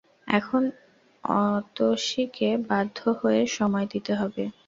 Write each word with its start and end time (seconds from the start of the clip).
এখন 0.27 0.63
অতসীকে 1.23 2.49
বাধ্য 2.69 2.97
হয়ে 3.19 3.41
সময় 3.57 3.87
দিতে 3.93 4.13
হবে। 4.15 4.43